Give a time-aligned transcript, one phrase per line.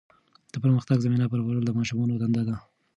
[0.51, 2.55] د پرمختګ زمینه برابرول د ماشومانو دنده ده.